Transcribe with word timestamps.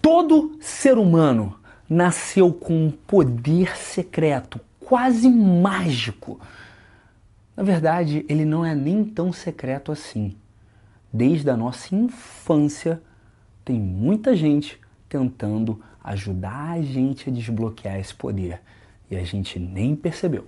Todo 0.00 0.56
ser 0.60 0.96
humano 0.96 1.56
nasceu 1.88 2.52
com 2.52 2.86
um 2.86 2.90
poder 2.90 3.76
secreto, 3.76 4.60
quase 4.80 5.28
mágico. 5.28 6.40
Na 7.56 7.62
verdade, 7.62 8.24
ele 8.28 8.44
não 8.44 8.64
é 8.64 8.74
nem 8.74 9.04
tão 9.04 9.32
secreto 9.32 9.92
assim. 9.92 10.36
Desde 11.12 11.50
a 11.50 11.56
nossa 11.56 11.94
infância, 11.94 13.02
tem 13.64 13.78
muita 13.78 14.34
gente 14.34 14.80
tentando 15.08 15.82
ajudar 16.02 16.70
a 16.70 16.82
gente 16.82 17.28
a 17.28 17.32
desbloquear 17.32 17.98
esse 17.98 18.14
poder 18.14 18.60
e 19.10 19.16
a 19.16 19.24
gente 19.24 19.58
nem 19.58 19.94
percebeu. 19.94 20.46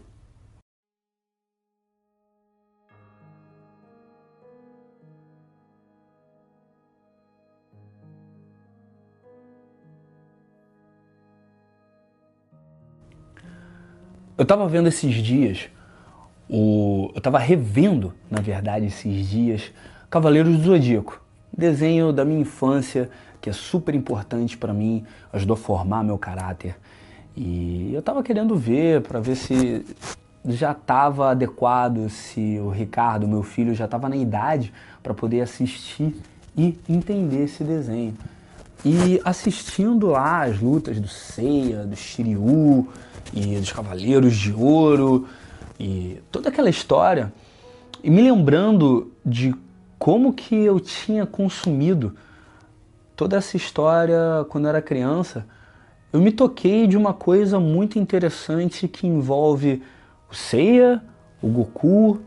Eu 14.37 14.45
estava 14.45 14.67
vendo 14.67 14.89
esses 14.89 15.15
dias, 15.15 15.69
o, 16.49 17.11
eu 17.15 17.19
estava 17.19 17.39
revendo, 17.39 18.15
na 18.31 18.41
verdade, 18.41 18.87
esses 18.87 19.29
dias, 19.29 19.71
Cavaleiros 20.09 20.57
do 20.57 20.65
Zodíaco, 20.65 21.23
desenho 21.57 22.13
da 22.13 22.25
minha 22.25 22.41
infância 22.41 23.11
que 23.43 23.51
é 23.51 23.53
super 23.53 23.95
importante 23.95 24.57
para 24.57 24.73
mim, 24.73 25.05
ajudou 25.33 25.55
a 25.55 25.57
formar 25.57 26.03
meu 26.03 26.17
caráter. 26.17 26.77
E 27.37 27.91
eu 27.93 28.01
estava 28.01 28.23
querendo 28.23 28.57
ver 28.57 29.03
para 29.03 29.21
ver 29.21 29.35
se 29.35 29.85
já 30.47 30.73
estava 30.73 31.33
adequado, 31.33 32.09
se 32.09 32.59
o 32.61 32.71
Ricardo, 32.71 33.29
meu 33.29 33.43
filho, 33.43 33.75
já 33.75 33.85
estava 33.85 34.09
na 34.09 34.17
idade 34.17 34.73
para 35.03 35.13
poder 35.13 35.43
assistir 35.43 36.17
e 36.57 36.79
entender 36.89 37.45
esse 37.45 37.63
desenho. 37.65 38.15
E 38.85 39.21
assistindo 39.25 40.09
lá 40.09 40.45
as 40.45 40.59
lutas 40.59 40.99
do 40.99 41.09
Seiya, 41.09 41.85
do 41.85 41.97
Shiryu 41.97 42.89
e 43.33 43.59
dos 43.59 43.73
Cavaleiros 43.73 44.37
de 44.37 44.53
Ouro 44.53 45.27
e 45.79 46.21
toda 46.31 46.49
aquela 46.49 46.71
história, 46.71 47.33
e 48.03 48.11
me 48.11 48.23
lembrando 48.23 49.13
de 49.25 49.55
como 49.99 50.33
que 50.33 50.55
eu 50.55 50.79
tinha 50.81 51.25
consumido 51.25 52.15
toda 53.17 53.37
essa 53.37 53.57
história 53.57 54.45
quando 54.49 54.69
era 54.69 54.83
criança, 54.83 55.47
eu 56.13 56.21
me 56.21 56.31
toquei 56.31 56.87
de 56.87 56.97
uma 56.97 57.15
coisa 57.15 57.59
muito 57.59 57.99
interessante 57.99 58.87
que 58.87 59.07
envolve 59.07 59.83
o 60.31 60.35
Seiya, 60.35 61.03
o 61.41 61.49
Goku, 61.49 62.21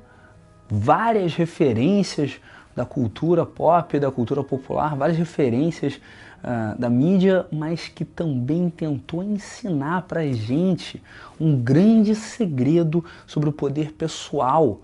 várias 0.70 1.36
referências 1.36 2.40
da 2.76 2.86
cultura 2.86 3.46
pop, 3.46 4.00
da 4.00 4.12
cultura 4.12 4.44
popular, 4.44 4.96
várias 4.96 5.18
referências 5.18 6.00
uh, 6.46 6.80
da 6.80 6.90
mídia, 6.90 7.48
mas 7.52 7.88
que 7.88 8.06
também 8.06 8.70
tentou 8.70 9.24
ensinar 9.24 10.04
para 10.04 10.26
gente 10.32 11.02
um 11.40 11.58
grande 11.58 12.14
segredo 12.14 13.04
sobre 13.26 13.50
o 13.50 13.52
poder 13.52 13.94
pessoal 13.94 14.80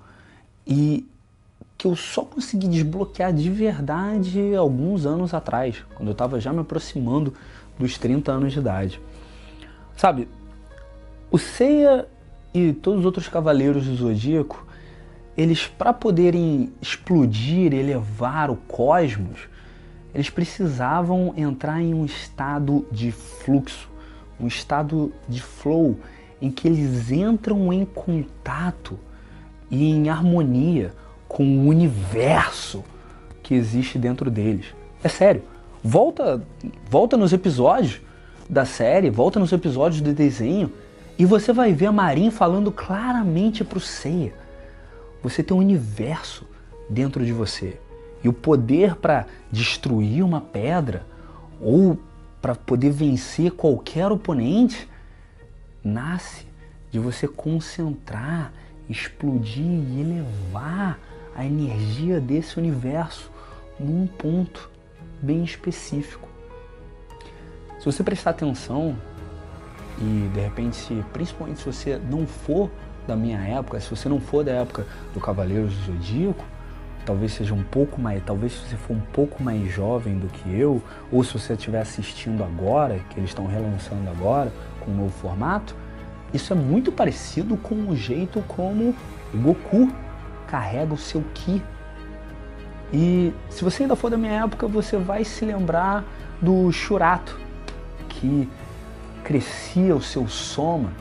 e 0.65 1.07
que 1.77 1.87
eu 1.87 1.95
só 1.95 2.23
consegui 2.23 2.67
desbloquear 2.67 3.33
de 3.33 3.49
verdade 3.49 4.55
alguns 4.55 5.05
anos 5.05 5.33
atrás, 5.33 5.83
quando 5.95 6.09
eu 6.09 6.13
estava 6.13 6.39
já 6.39 6.51
me 6.51 6.59
aproximando 6.59 7.33
dos 7.77 7.97
30 7.97 8.31
anos 8.31 8.53
de 8.53 8.59
idade. 8.59 9.01
Sabe, 9.95 10.27
o 11.31 11.37
Seiya 11.37 12.07
e 12.53 12.73
todos 12.73 12.99
os 12.99 13.05
outros 13.05 13.27
cavaleiros 13.27 13.85
do 13.85 13.95
Zodíaco, 13.95 14.65
eles 15.35 15.65
para 15.65 15.93
poderem 15.93 16.71
explodir, 16.81 17.73
elevar 17.73 18.51
o 18.51 18.57
cosmos, 18.57 19.47
eles 20.13 20.29
precisavam 20.29 21.33
entrar 21.37 21.81
em 21.81 21.93
um 21.93 22.05
estado 22.05 22.85
de 22.91 23.11
fluxo, 23.11 23.89
um 24.39 24.47
estado 24.47 25.13
de 25.27 25.41
flow, 25.41 25.97
em 26.41 26.51
que 26.51 26.67
eles 26.67 27.11
entram 27.11 27.71
em 27.71 27.85
contato 27.85 28.97
e 29.69 29.89
em 29.89 30.09
harmonia 30.09 30.93
com 31.27 31.43
o 31.43 31.67
universo 31.67 32.83
que 33.41 33.53
existe 33.53 33.97
dentro 33.97 34.29
deles. 34.29 34.65
É 35.03 35.07
sério. 35.07 35.43
Volta, 35.83 36.43
volta 36.89 37.15
nos 37.17 37.33
episódios 37.33 38.01
da 38.49 38.65
série, 38.65 39.09
volta 39.09 39.39
nos 39.39 39.51
episódios 39.51 40.01
do 40.01 40.13
desenho 40.13 40.71
e 41.17 41.25
você 41.25 41.53
vai 41.53 41.71
ver 41.71 41.87
a 41.87 41.91
Marin 41.91 42.29
falando 42.31 42.71
claramente 42.71 43.63
para 43.63 43.77
o 43.77 43.81
Seiya. 43.81 44.33
Você 45.23 45.41
tem 45.41 45.55
um 45.55 45.59
universo 45.59 46.45
dentro 46.89 47.25
de 47.25 47.31
você. 47.31 47.79
E 48.23 48.29
o 48.29 48.33
poder 48.33 48.95
para 48.95 49.25
destruir 49.51 50.23
uma 50.23 50.41
pedra 50.41 51.05
ou 51.59 51.97
para 52.41 52.55
poder 52.55 52.91
vencer 52.91 53.51
qualquer 53.51 54.11
oponente 54.11 54.89
nasce 55.83 56.45
de 56.91 56.99
você 56.99 57.27
concentrar, 57.27 58.51
explodir 58.89 59.63
e 59.63 60.01
elevar 60.01 60.99
a 61.35 61.45
energia 61.45 62.19
desse 62.19 62.59
universo 62.59 63.31
num 63.79 64.05
ponto 64.05 64.69
bem 65.21 65.43
específico. 65.43 66.27
Se 67.79 67.85
você 67.85 68.03
prestar 68.03 68.31
atenção 68.31 68.95
e 69.97 70.29
de 70.33 70.39
repente, 70.39 71.03
principalmente 71.13 71.59
se 71.59 71.65
você 71.65 71.97
não 71.97 72.27
for 72.27 72.69
da 73.07 73.15
minha 73.15 73.39
época, 73.39 73.79
se 73.79 73.89
você 73.89 74.07
não 74.07 74.19
for 74.19 74.43
da 74.43 74.51
época 74.51 74.85
do 75.13 75.19
Cavaleiros 75.19 75.73
do 75.73 75.93
Zodíaco, 75.93 76.43
talvez 77.05 77.33
seja 77.33 77.53
um 77.53 77.63
pouco 77.63 77.99
mais, 77.99 78.21
talvez 78.23 78.53
se 78.53 78.59
você 78.59 78.75
for 78.75 78.93
um 78.95 79.01
pouco 79.13 79.41
mais 79.43 79.71
jovem 79.71 80.17
do 80.17 80.27
que 80.27 80.53
eu, 80.53 80.81
ou 81.11 81.23
se 81.23 81.33
você 81.33 81.53
estiver 81.53 81.81
assistindo 81.81 82.43
agora, 82.43 82.99
que 83.09 83.19
eles 83.19 83.29
estão 83.29 83.47
relançando 83.47 84.09
agora 84.09 84.51
com 84.79 84.91
um 84.91 84.95
novo 84.95 85.11
formato, 85.11 85.75
isso 86.33 86.53
é 86.53 86.55
muito 86.55 86.91
parecido 86.91 87.57
com 87.57 87.75
o 87.89 87.95
jeito 87.95 88.43
como 88.47 88.95
o 89.33 89.37
Goku 89.37 89.91
carrega 90.47 90.93
o 90.93 90.97
seu 90.97 91.23
Ki. 91.33 91.61
E 92.93 93.33
se 93.49 93.63
você 93.63 93.83
ainda 93.83 93.95
for 93.95 94.09
da 94.09 94.17
minha 94.17 94.43
época, 94.43 94.67
você 94.67 94.97
vai 94.97 95.23
se 95.23 95.45
lembrar 95.45 96.03
do 96.41 96.71
Shurato, 96.71 97.39
que 98.09 98.49
crescia 99.23 99.95
o 99.95 100.01
seu 100.01 100.27
soma. 100.27 100.91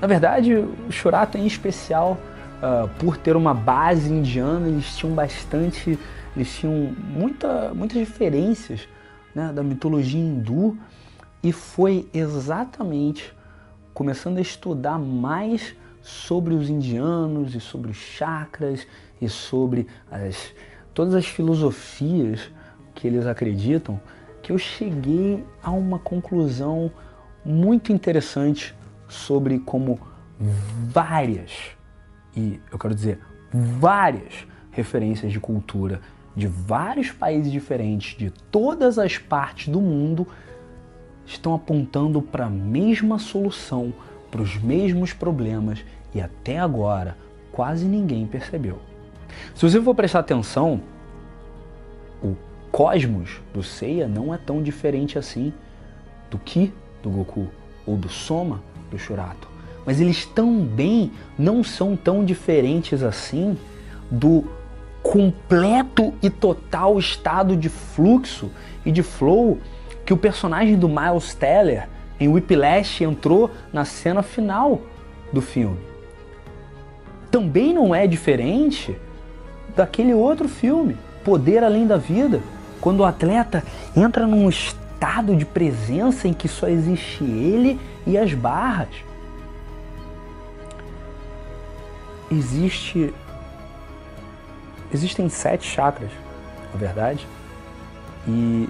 Na 0.00 0.06
verdade, 0.06 0.54
o 0.54 0.90
Shurato 0.90 1.38
em 1.38 1.46
especial, 1.46 2.18
uh, 2.62 2.88
por 2.98 3.16
ter 3.16 3.36
uma 3.36 3.54
base 3.54 4.12
indiana, 4.12 4.68
eles 4.68 4.96
tinham 4.96 5.14
bastante, 5.14 5.98
eles 6.36 6.54
tinham 6.56 6.94
muita, 7.10 7.72
muitas 7.74 7.98
referências 7.98 8.88
né, 9.34 9.52
da 9.52 9.62
mitologia 9.62 10.20
hindu. 10.20 10.76
E 11.42 11.52
foi 11.52 12.08
exatamente 12.12 13.32
começando 13.94 14.38
a 14.38 14.40
estudar 14.40 14.98
mais 14.98 15.74
sobre 16.02 16.54
os 16.54 16.68
indianos 16.68 17.54
e 17.54 17.60
sobre 17.60 17.90
os 17.90 17.96
chakras 17.96 18.86
e 19.20 19.28
sobre 19.28 19.86
as, 20.10 20.52
todas 20.94 21.14
as 21.14 21.26
filosofias 21.26 22.50
que 22.94 23.06
eles 23.06 23.26
acreditam, 23.26 24.00
que 24.42 24.50
eu 24.50 24.58
cheguei 24.58 25.44
a 25.62 25.70
uma 25.70 25.98
conclusão 25.98 26.90
muito 27.44 27.92
interessante 27.92 28.74
sobre 29.08 29.58
como 29.58 29.98
várias, 30.90 31.77
e 32.38 32.60
eu 32.70 32.78
quero 32.78 32.94
dizer 32.94 33.18
várias 33.52 34.46
referências 34.70 35.32
de 35.32 35.40
cultura 35.40 36.00
de 36.38 36.46
vários 36.46 37.10
países 37.10 37.50
diferentes, 37.50 38.16
de 38.16 38.30
todas 38.30 38.96
as 38.96 39.18
partes 39.18 39.68
do 39.68 39.80
mundo, 39.80 40.24
estão 41.26 41.52
apontando 41.52 42.22
para 42.22 42.46
a 42.46 42.50
mesma 42.50 43.18
solução, 43.18 43.92
para 44.30 44.40
os 44.40 44.56
mesmos 44.56 45.12
problemas 45.12 45.84
e 46.14 46.20
até 46.20 46.58
agora 46.58 47.18
quase 47.50 47.86
ninguém 47.86 48.24
percebeu. 48.24 48.78
Se 49.52 49.68
você 49.68 49.82
for 49.82 49.96
prestar 49.96 50.20
atenção, 50.20 50.80
o 52.22 52.36
cosmos 52.70 53.40
do 53.52 53.62
Seiya 53.62 54.06
não 54.06 54.32
é 54.32 54.38
tão 54.38 54.62
diferente 54.62 55.18
assim 55.18 55.52
do 56.30 56.38
Ki 56.38 56.72
do 57.02 57.10
Goku 57.10 57.48
ou 57.84 57.96
do 57.96 58.08
Soma 58.08 58.62
do 58.92 58.98
Shurato. 58.98 59.57
Mas 59.88 60.00
eles 60.02 60.26
também 60.26 61.10
não 61.38 61.64
são 61.64 61.96
tão 61.96 62.22
diferentes 62.22 63.02
assim 63.02 63.56
do 64.10 64.44
completo 65.02 66.12
e 66.22 66.28
total 66.28 66.98
estado 66.98 67.56
de 67.56 67.70
fluxo 67.70 68.50
e 68.84 68.92
de 68.92 69.02
flow 69.02 69.56
que 70.04 70.12
o 70.12 70.16
personagem 70.18 70.76
do 70.76 70.88
Miles 70.88 71.34
Teller 71.34 71.88
em 72.20 72.28
Whiplash 72.28 73.02
entrou 73.02 73.50
na 73.72 73.86
cena 73.86 74.22
final 74.22 74.82
do 75.32 75.40
filme 75.40 75.88
também 77.30 77.72
não 77.72 77.94
é 77.94 78.06
diferente 78.06 78.96
daquele 79.76 80.14
outro 80.14 80.48
filme, 80.48 80.96
Poder 81.24 81.62
Além 81.62 81.86
da 81.86 81.96
Vida, 81.96 82.40
quando 82.80 83.00
o 83.00 83.04
atleta 83.04 83.62
entra 83.96 84.26
num 84.26 84.48
estado 84.48 85.36
de 85.36 85.44
presença 85.44 86.26
em 86.26 86.32
que 86.32 86.48
só 86.48 86.68
existe 86.68 87.22
ele 87.22 87.78
e 88.06 88.16
as 88.16 88.32
barras. 88.34 88.88
Existe 92.30 93.14
existem 94.92 95.28
sete 95.28 95.66
chakras, 95.68 96.10
na 96.72 96.78
verdade, 96.78 97.26
e 98.26 98.68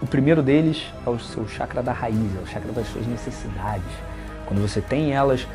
O 0.00 0.06
primeiro 0.06 0.42
deles 0.42 0.84
é 1.04 1.10
o 1.10 1.18
seu 1.18 1.48
chakra 1.48 1.82
da 1.82 1.92
raiz, 1.92 2.36
é 2.36 2.40
o 2.40 2.46
chakra 2.46 2.70
das 2.72 2.86
suas 2.88 3.04
necessidades. 3.06 3.90
Quando 4.46 4.60
você 4.60 4.80
tem 4.80 5.12
elas 5.12 5.46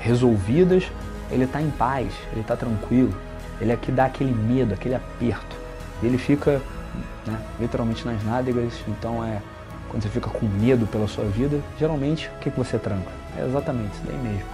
resolvidas, 0.00 0.90
ele 1.30 1.44
está 1.44 1.62
em 1.62 1.70
paz, 1.70 2.12
ele 2.32 2.40
está 2.40 2.56
tranquilo. 2.56 3.14
Ele 3.60 3.70
é 3.70 3.76
que 3.76 3.92
dá 3.92 4.06
aquele 4.06 4.34
medo, 4.34 4.74
aquele 4.74 4.96
aperto. 4.96 5.56
Ele 6.02 6.18
fica 6.18 6.60
né, 7.24 7.38
literalmente 7.60 8.04
nas 8.04 8.22
nádegas, 8.24 8.72
então 8.88 9.24
é 9.24 9.40
quando 9.88 10.02
você 10.02 10.08
fica 10.08 10.28
com 10.28 10.46
medo 10.46 10.86
pela 10.86 11.06
sua 11.06 11.24
vida, 11.24 11.60
geralmente 11.78 12.28
o 12.28 12.38
que, 12.40 12.50
que 12.50 12.58
você 12.58 12.78
tranca? 12.78 13.10
É 13.38 13.46
exatamente 13.46 13.92
isso 13.92 14.02
daí 14.04 14.16
mesmo. 14.16 14.46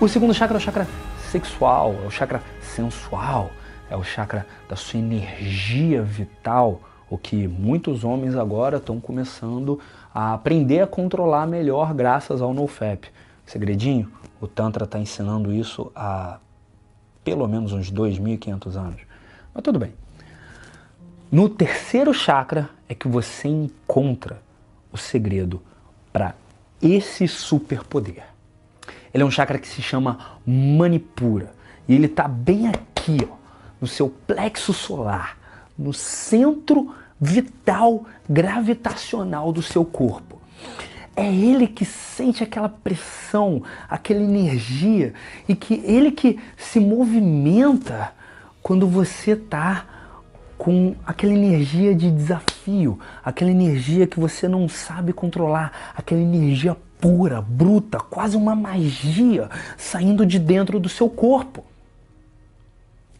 O 0.00 0.08
segundo 0.08 0.32
chakra 0.32 0.56
é 0.56 0.58
o 0.58 0.60
chakra 0.60 0.86
sexual, 1.30 1.94
é 2.02 2.06
o 2.06 2.10
chakra 2.10 2.42
sensual, 2.60 3.50
é 3.90 3.96
o 3.96 4.02
chakra 4.02 4.46
da 4.68 4.76
sua 4.76 4.98
energia 4.98 6.02
vital, 6.02 6.80
o 7.10 7.16
que 7.16 7.46
muitos 7.46 8.04
homens 8.04 8.34
agora 8.34 8.78
estão 8.78 9.00
começando 9.00 9.78
a 10.14 10.34
aprender 10.34 10.80
a 10.80 10.86
controlar 10.86 11.46
melhor 11.46 11.94
graças 11.94 12.42
ao 12.42 12.52
NoFap. 12.52 13.08
Segredinho, 13.46 14.10
o 14.40 14.46
Tantra 14.46 14.84
está 14.84 14.98
ensinando 14.98 15.52
isso 15.52 15.90
há 15.94 16.38
pelo 17.24 17.46
menos 17.46 17.72
uns 17.72 17.90
2.500 17.90 18.76
anos. 18.76 19.00
Mas 19.54 19.62
tudo 19.62 19.78
bem. 19.78 19.92
No 21.30 21.48
terceiro 21.48 22.14
chakra 22.14 22.70
é 22.88 22.94
que 22.94 23.06
você 23.06 23.48
encontra 23.48 24.40
o 24.90 24.96
segredo 24.96 25.60
para 26.12 26.34
esse 26.80 27.28
superpoder. 27.28 28.24
Ele 29.18 29.24
é 29.24 29.26
um 29.26 29.32
chakra 29.32 29.58
que 29.58 29.66
se 29.66 29.82
chama 29.82 30.16
Manipura 30.46 31.52
e 31.88 31.94
ele 31.96 32.06
está 32.06 32.28
bem 32.28 32.68
aqui, 32.68 33.18
ó, 33.28 33.34
no 33.80 33.86
seu 33.88 34.08
plexo 34.08 34.72
solar, 34.72 35.36
no 35.76 35.92
centro 35.92 36.94
vital 37.20 38.04
gravitacional 38.30 39.50
do 39.50 39.60
seu 39.60 39.84
corpo. 39.84 40.40
É 41.16 41.26
ele 41.26 41.66
que 41.66 41.84
sente 41.84 42.44
aquela 42.44 42.68
pressão, 42.68 43.64
aquela 43.90 44.22
energia 44.22 45.12
e 45.48 45.56
que 45.56 45.82
ele 45.84 46.12
que 46.12 46.38
se 46.56 46.78
movimenta 46.78 48.12
quando 48.62 48.86
você 48.86 49.32
está 49.32 49.84
com 50.56 50.94
aquela 51.04 51.32
energia 51.32 51.92
de 51.92 52.08
desafio, 52.08 53.00
aquela 53.24 53.50
energia 53.50 54.06
que 54.06 54.20
você 54.20 54.46
não 54.46 54.68
sabe 54.68 55.12
controlar, 55.12 55.92
aquela 55.96 56.20
energia 56.20 56.76
pura, 57.00 57.40
bruta, 57.40 57.98
quase 57.98 58.36
uma 58.36 58.54
magia 58.54 59.48
saindo 59.76 60.26
de 60.26 60.38
dentro 60.38 60.78
do 60.78 60.88
seu 60.88 61.08
corpo. 61.08 61.64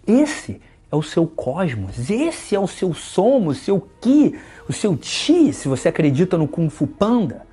Esse 0.07 0.61
é 0.91 0.97
o 0.97 1.03
seu 1.03 1.27
cosmos, 1.27 2.11
esse 2.11 2.55
é 2.55 2.61
o 2.61 2.67
seu 2.67 2.95
somo, 2.95 3.51
o 3.51 3.55
seu 3.55 3.81
ki, 4.01 4.39
o 4.69 4.73
seu 4.73 4.97
chi, 5.01 5.53
se 5.53 5.69
você 5.69 5.89
acredita 5.89 6.39
no 6.39 6.49
Kung 6.49 6.71
Fu 6.71 6.87
Panda. 6.87 7.47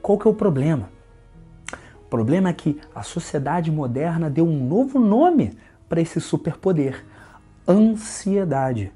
Qual 0.00 0.18
que 0.18 0.26
é 0.26 0.30
o 0.30 0.34
problema? 0.34 0.90
O 2.06 2.08
problema 2.08 2.48
é 2.48 2.52
que 2.52 2.80
a 2.94 3.02
sociedade 3.02 3.70
moderna 3.70 4.30
deu 4.30 4.46
um 4.46 4.66
novo 4.66 4.98
nome 4.98 5.52
para 5.88 6.00
esse 6.00 6.20
superpoder: 6.20 7.04
ansiedade 7.68 8.92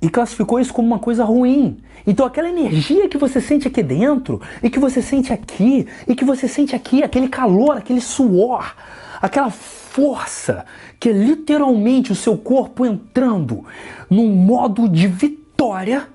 e 0.00 0.08
classificou 0.08 0.60
isso 0.60 0.72
como 0.72 0.86
uma 0.86 0.98
coisa 0.98 1.24
ruim. 1.24 1.78
Então 2.06 2.26
aquela 2.26 2.48
energia 2.48 3.08
que 3.08 3.18
você 3.18 3.40
sente 3.40 3.66
aqui 3.66 3.82
dentro, 3.82 4.40
e 4.62 4.70
que 4.70 4.78
você 4.78 5.00
sente 5.00 5.32
aqui, 5.32 5.86
e 6.06 6.14
que 6.14 6.24
você 6.24 6.46
sente 6.46 6.76
aqui, 6.76 7.02
aquele 7.02 7.28
calor, 7.28 7.76
aquele 7.76 8.00
suor, 8.00 8.74
aquela 9.20 9.50
força 9.50 10.64
que 11.00 11.08
é 11.08 11.12
literalmente 11.12 12.12
o 12.12 12.14
seu 12.14 12.36
corpo 12.36 12.84
entrando 12.84 13.64
num 14.10 14.28
modo 14.28 14.88
de 14.88 15.06
vitória, 15.06 16.08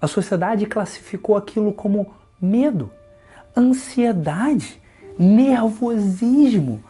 a 0.00 0.06
sociedade 0.06 0.66
classificou 0.66 1.36
aquilo 1.36 1.72
como 1.72 2.12
medo, 2.40 2.90
ansiedade, 3.56 4.80
nervosismo 5.18 6.82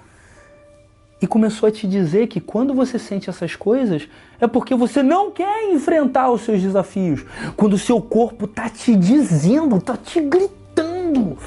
e 1.23 1.27
começou 1.27 1.69
a 1.69 1.73
te 1.73 1.87
dizer 1.87 2.27
que 2.27 2.41
quando 2.41 2.75
você 2.75 2.99
sente 2.99 3.31
essas 3.31 3.55
coisas 3.55 4.09
é 4.41 4.49
porque 4.49 4.75
você 4.75 5.05
não 5.05 5.31
quer 5.31 5.73
enfrentar 5.73 6.33
os 6.33 6.41
seus 6.41 6.61
desafios. 6.61 7.25
Quando 7.57 7.75
o 7.75 7.79
seu 7.79 8.03
corpo 8.03 8.45
está 8.45 8.69
te 8.69 8.97
dizendo, 8.97 9.77
está 9.77 9.97
te 9.97 10.21
gritando 10.21 11.39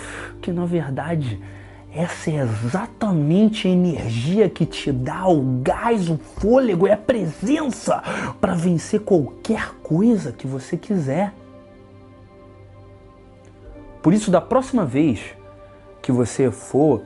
que 0.42 0.51
na 0.54 0.66
verdade 0.66 1.42
essa 1.94 2.31
é 2.31 2.36
exatamente 2.36 3.68
a 3.68 3.72
energia 3.72 4.50
que 4.50 4.66
te 4.66 4.92
dá 4.92 5.27
o 5.27 5.62
gás, 5.62 6.10
o 6.10 6.18
fôlego, 6.18 6.88
é 6.88 6.94
a 6.94 6.98
presença 6.98 8.01
para 8.39 8.54
vencer 8.54 9.01
qualquer 9.01 9.72
coisa 9.81 10.31
que 10.31 10.48
você 10.48 10.77
quiser. 10.77 11.33
Por 14.01 14.13
isso, 14.13 14.30
da 14.30 14.42
próxima 14.42 14.86
vez 14.86 15.22
que 16.01 16.12
você 16.12 16.51
for 16.51 17.01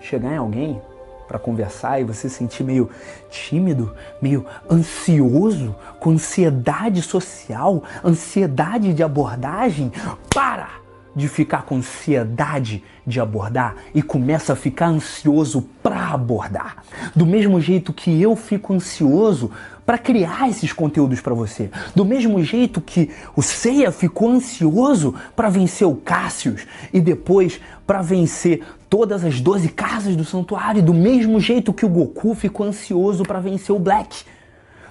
chegar 0.00 0.32
em 0.32 0.38
alguém, 0.38 0.80
para 1.28 1.38
conversar 1.38 2.00
e 2.00 2.04
você 2.04 2.28
se 2.28 2.36
sentir 2.36 2.64
meio 2.64 2.90
tímido, 3.30 3.94
meio 4.20 4.46
ansioso, 4.70 5.76
com 6.00 6.10
ansiedade 6.10 7.02
social, 7.02 7.84
ansiedade 8.02 8.94
de 8.94 9.02
abordagem, 9.02 9.92
para 10.34 10.87
de 11.18 11.28
ficar 11.28 11.62
com 11.62 11.76
ansiedade 11.76 12.84
de 13.04 13.18
abordar 13.18 13.74
e 13.92 14.00
começa 14.00 14.52
a 14.52 14.56
ficar 14.56 14.86
ansioso 14.86 15.68
para 15.82 16.10
abordar. 16.10 16.84
Do 17.14 17.26
mesmo 17.26 17.60
jeito 17.60 17.92
que 17.92 18.22
eu 18.22 18.36
fico 18.36 18.72
ansioso 18.72 19.50
para 19.84 19.98
criar 19.98 20.48
esses 20.48 20.72
conteúdos 20.72 21.20
para 21.20 21.34
você. 21.34 21.70
Do 21.92 22.04
mesmo 22.04 22.40
jeito 22.44 22.80
que 22.80 23.10
o 23.34 23.42
Seiya 23.42 23.90
ficou 23.90 24.30
ansioso 24.30 25.12
para 25.34 25.48
vencer 25.48 25.88
o 25.88 25.96
Cassius 25.96 26.64
e 26.92 27.00
depois 27.00 27.60
para 27.84 28.00
vencer 28.00 28.62
todas 28.88 29.24
as 29.24 29.40
12 29.40 29.70
casas 29.70 30.14
do 30.14 30.24
santuário, 30.24 30.82
do 30.82 30.94
mesmo 30.94 31.40
jeito 31.40 31.72
que 31.72 31.84
o 31.84 31.88
Goku 31.88 32.32
ficou 32.34 32.64
ansioso 32.64 33.24
para 33.24 33.40
vencer 33.40 33.74
o 33.74 33.78
Black. 33.80 34.24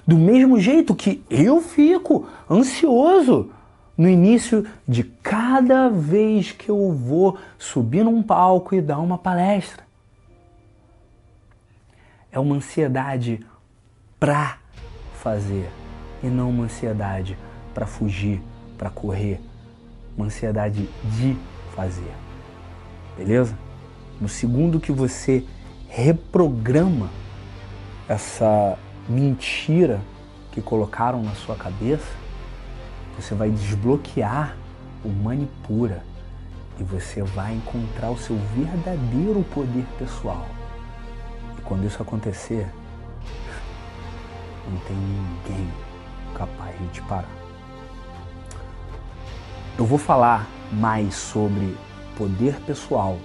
Do 0.06 0.16
mesmo 0.16 0.60
jeito 0.60 0.94
que 0.94 1.22
eu 1.30 1.62
fico 1.62 2.26
ansioso 2.50 3.50
no 3.98 4.08
início 4.08 4.64
de 4.86 5.02
cada 5.02 5.88
vez 5.88 6.52
que 6.52 6.68
eu 6.68 6.92
vou 6.92 7.36
subir 7.58 8.04
num 8.04 8.22
palco 8.22 8.76
e 8.76 8.80
dar 8.80 9.00
uma 9.00 9.18
palestra. 9.18 9.82
É 12.30 12.38
uma 12.38 12.54
ansiedade 12.54 13.44
para 14.20 14.58
fazer 15.14 15.68
e 16.22 16.28
não 16.28 16.50
uma 16.50 16.64
ansiedade 16.64 17.36
para 17.74 17.86
fugir, 17.86 18.40
para 18.76 18.88
correr. 18.88 19.40
Uma 20.16 20.26
ansiedade 20.26 20.88
de 21.16 21.36
fazer. 21.74 22.12
Beleza? 23.16 23.58
No 24.20 24.28
segundo 24.28 24.78
que 24.78 24.92
você 24.92 25.44
reprograma 25.88 27.08
essa 28.08 28.78
mentira 29.08 30.00
que 30.52 30.60
colocaram 30.60 31.22
na 31.22 31.34
sua 31.34 31.56
cabeça, 31.56 32.27
você 33.18 33.34
vai 33.34 33.50
desbloquear 33.50 34.56
o 35.04 35.08
Manipura 35.08 36.02
e 36.78 36.84
você 36.84 37.22
vai 37.22 37.54
encontrar 37.54 38.10
o 38.10 38.16
seu 38.16 38.36
verdadeiro 38.54 39.44
poder 39.52 39.84
pessoal. 39.98 40.46
E 41.58 41.60
quando 41.62 41.84
isso 41.84 42.00
acontecer, 42.00 42.68
não 44.70 44.78
tem 44.80 44.96
ninguém 44.96 45.68
capaz 46.34 46.78
de 46.78 46.88
te 46.88 47.02
parar. 47.02 47.28
Eu 49.76 49.84
vou 49.84 49.98
falar 49.98 50.46
mais 50.72 51.14
sobre 51.14 51.76
poder 52.16 52.54
pessoal 52.60 53.18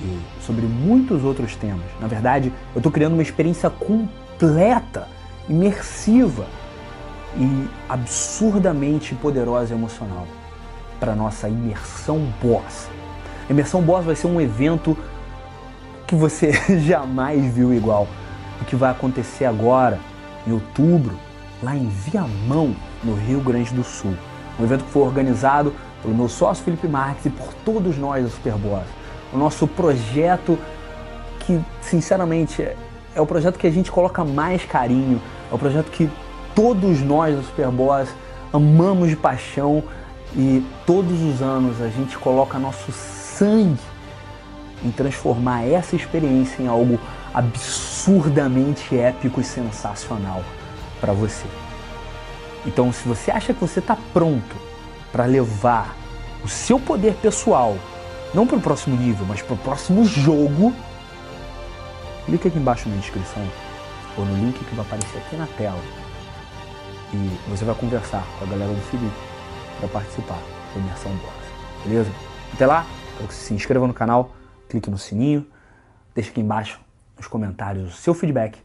e 0.00 0.42
sobre 0.44 0.66
muitos 0.66 1.24
outros 1.24 1.56
temas. 1.56 1.86
Na 2.00 2.06
verdade, 2.06 2.52
eu 2.72 2.78
estou 2.78 2.92
criando 2.92 3.14
uma 3.14 3.22
experiência 3.22 3.68
completa, 3.68 5.08
imersiva 5.48 6.46
e 7.36 7.68
absurdamente 7.88 9.14
poderosa 9.14 9.74
emocional 9.74 10.26
para 10.98 11.14
nossa 11.14 11.48
imersão 11.48 12.32
boss. 12.42 12.88
A 13.48 13.52
imersão 13.52 13.82
boss 13.82 14.04
vai 14.04 14.14
ser 14.14 14.26
um 14.26 14.40
evento 14.40 14.96
que 16.06 16.14
você 16.14 16.52
jamais 16.80 17.52
viu 17.52 17.72
igual. 17.72 18.08
O 18.60 18.64
que 18.64 18.74
vai 18.74 18.90
acontecer 18.90 19.44
agora, 19.44 20.00
em 20.46 20.52
outubro, 20.52 21.14
lá 21.62 21.76
em 21.76 21.88
Viamão, 21.88 22.74
no 23.04 23.14
Rio 23.14 23.40
Grande 23.40 23.72
do 23.72 23.84
Sul. 23.84 24.14
Um 24.58 24.64
evento 24.64 24.84
que 24.84 24.90
foi 24.90 25.02
organizado 25.02 25.72
pelo 26.02 26.14
meu 26.14 26.28
sócio 26.28 26.64
Felipe 26.64 26.88
Marques 26.88 27.26
e 27.26 27.30
por 27.30 27.52
todos 27.64 27.96
nós 27.96 28.24
da 28.24 28.30
Superboss. 28.30 28.86
O 29.32 29.38
nosso 29.38 29.66
projeto 29.66 30.58
que, 31.40 31.60
sinceramente, 31.80 32.62
é 33.14 33.20
o 33.20 33.26
projeto 33.26 33.58
que 33.58 33.66
a 33.66 33.70
gente 33.70 33.90
coloca 33.90 34.24
mais 34.24 34.64
carinho, 34.64 35.20
é 35.50 35.54
o 35.54 35.58
projeto 35.58 35.90
que 35.90 36.10
todos 36.58 37.00
nós 37.02 37.36
do 37.36 37.44
Superboss 37.44 38.08
amamos 38.52 39.10
de 39.10 39.14
paixão 39.14 39.80
e 40.34 40.60
todos 40.84 41.22
os 41.22 41.40
anos 41.40 41.80
a 41.80 41.86
gente 41.88 42.18
coloca 42.18 42.58
nosso 42.58 42.90
sangue 42.90 43.78
em 44.84 44.90
transformar 44.90 45.62
essa 45.62 45.94
experiência 45.94 46.60
em 46.60 46.66
algo 46.66 46.98
absurdamente 47.32 48.98
épico 48.98 49.40
e 49.40 49.44
sensacional 49.44 50.42
para 51.00 51.12
você. 51.12 51.46
Então, 52.66 52.92
se 52.92 53.06
você 53.06 53.30
acha 53.30 53.54
que 53.54 53.60
você 53.60 53.78
está 53.78 53.96
pronto 54.12 54.56
para 55.12 55.26
levar 55.26 55.94
o 56.42 56.48
seu 56.48 56.80
poder 56.80 57.14
pessoal, 57.22 57.76
não 58.34 58.48
para 58.48 58.56
o 58.56 58.60
próximo 58.60 58.96
nível, 58.96 59.24
mas 59.28 59.40
para 59.42 59.54
o 59.54 59.58
próximo 59.58 60.04
jogo, 60.04 60.74
clica 62.26 62.48
aqui 62.48 62.58
embaixo 62.58 62.88
na 62.88 62.96
descrição 62.96 63.46
ou 64.16 64.24
no 64.24 64.34
link 64.44 64.58
que 64.58 64.74
vai 64.74 64.84
aparecer 64.84 65.18
aqui 65.18 65.36
na 65.36 65.46
tela 65.46 65.78
e 67.12 67.50
você 67.50 67.64
vai 67.64 67.74
conversar 67.74 68.24
com 68.38 68.44
a 68.44 68.48
galera 68.48 68.72
do 68.72 68.80
Felipe 68.82 69.16
para 69.78 69.88
participar 69.88 70.38
da 70.74 70.80
imersão 70.80 71.12
Boss. 71.16 71.84
Beleza? 71.84 72.10
Até 72.52 72.66
lá, 72.66 72.84
que 73.16 73.34
você 73.34 73.46
se 73.46 73.54
inscreva 73.54 73.86
no 73.86 73.94
canal, 73.94 74.34
clique 74.68 74.90
no 74.90 74.98
sininho, 74.98 75.46
deixe 76.14 76.30
aqui 76.30 76.40
embaixo 76.40 76.80
nos 77.16 77.26
comentários 77.26 77.94
o 77.94 77.96
seu 77.96 78.14
feedback 78.14 78.58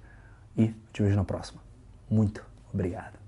e 0.58 0.68
te 0.92 1.02
vejo 1.02 1.16
na 1.16 1.24
próxima. 1.24 1.62
Muito 2.10 2.44
obrigado. 2.74 3.23